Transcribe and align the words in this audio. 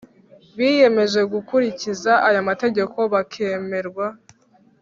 Biyemeje 0.57 1.21
gukurikiza 1.33 2.11
aya 2.27 2.41
mategeko 2.49 2.97
bakemerwa 3.13 4.07